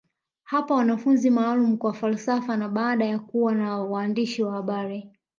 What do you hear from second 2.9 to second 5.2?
ya kuwa na waandishi wa habari